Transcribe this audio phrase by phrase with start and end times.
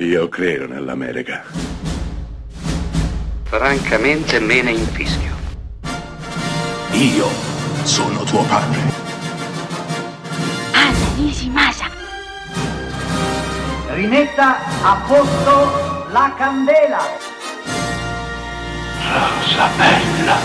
[0.00, 1.42] Io credo nell'America.
[3.42, 5.34] Francamente me ne infischio.
[6.92, 7.26] Io
[7.82, 8.78] sono tuo padre.
[10.72, 11.86] Anna Nishimasa.
[13.88, 17.00] Rimetta a posto la candela.
[19.02, 20.36] Rosa bella.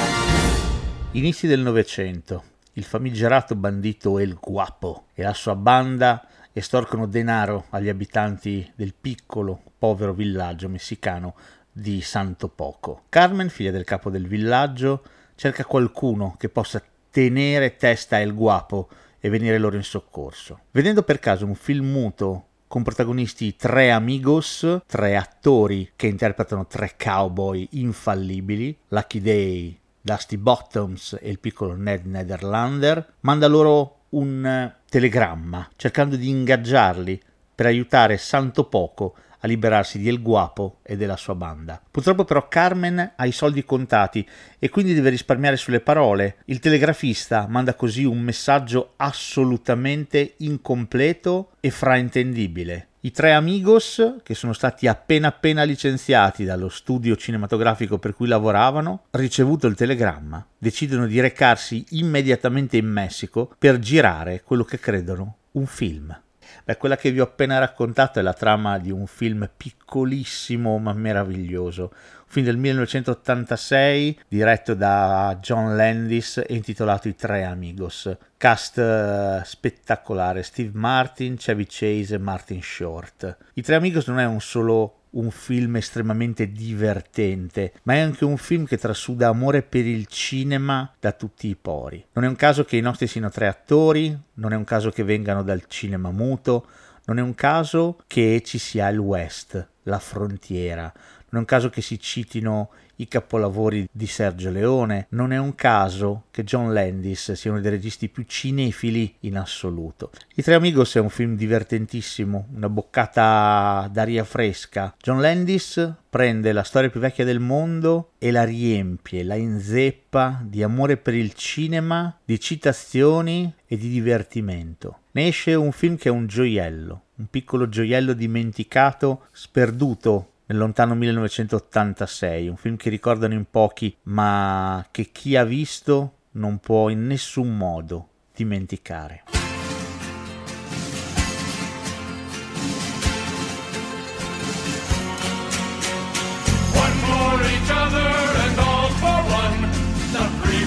[1.11, 2.43] Inizi del Novecento.
[2.73, 9.61] Il famigerato bandito El Guapo e la sua banda estorcono denaro agli abitanti del piccolo,
[9.77, 11.35] povero villaggio messicano
[11.71, 13.03] di Santo Poco.
[13.09, 15.03] Carmen, figlia del capo del villaggio,
[15.35, 18.87] cerca qualcuno che possa tenere testa a El Guapo
[19.19, 20.61] e venire loro in soccorso.
[20.71, 26.95] Vedendo per caso un film muto con protagonisti tre amigos, tre attori che interpretano tre
[26.97, 35.67] cowboy infallibili, Lucky Day, Dusty Bottoms e il piccolo Ned Netherlander, manda loro un telegramma
[35.75, 37.19] cercando di ingaggiarli
[37.55, 41.81] per aiutare Santo Poco a liberarsi di El Guapo e della sua banda.
[41.89, 44.23] Purtroppo però Carmen ha i soldi contati
[44.59, 46.35] e quindi deve risparmiare sulle parole.
[46.45, 52.89] Il telegrafista manda così un messaggio assolutamente incompleto e fraintendibile.
[53.05, 59.07] I tre amigos, che sono stati appena appena licenziati dallo studio cinematografico per cui lavoravano,
[59.11, 65.65] ricevuto il telegramma, decidono di recarsi immediatamente in Messico per girare quello che credono un
[65.65, 66.17] film.
[66.63, 70.93] Beh, quella che vi ho appena raccontato è la trama di un film piccolissimo ma
[70.93, 71.91] meraviglioso,
[72.33, 78.11] film del 1986 diretto da John Landis e intitolato I Tre Amigos.
[78.37, 83.37] Cast uh, spettacolare, Steve Martin, Chevy Chase e Martin Short.
[83.53, 88.37] I Tre Amigos non è un solo un film estremamente divertente, ma è anche un
[88.37, 92.03] film che trasuda amore per il cinema da tutti i pori.
[92.13, 95.03] Non è un caso che i nostri siano tre attori, non è un caso che
[95.03, 96.65] vengano dal cinema muto,
[97.05, 100.91] non è un caso che ci sia il West, la frontiera,
[101.33, 105.07] non è un caso che si citino i capolavori di Sergio Leone.
[105.09, 110.11] Non è un caso che John Landis sia uno dei registi più cinefili in assoluto.
[110.35, 114.93] I Tre Amigos è un film divertentissimo, una boccata d'aria fresca.
[115.01, 120.61] John Landis prende la storia più vecchia del mondo e la riempie, la inzeppa di
[120.61, 124.99] amore per il cinema, di citazioni e di divertimento.
[125.13, 130.27] Ne esce un film che è un gioiello, un piccolo gioiello dimenticato, sperduto
[130.57, 136.89] lontano 1986, un film che ricordano in pochi, ma che chi ha visto non può
[136.89, 139.23] in nessun modo dimenticare.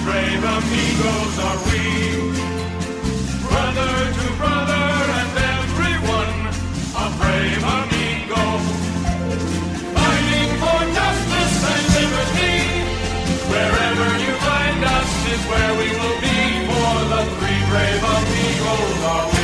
[0.07, 2.06] Brave amigos are we.
[18.59, 19.36] roll are.